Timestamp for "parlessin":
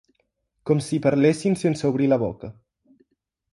1.03-1.59